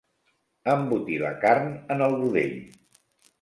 Embotir 0.71 1.19
la 1.25 1.33
carn 1.43 1.69
en 1.97 2.03
el 2.07 2.17
budell. 2.23 2.57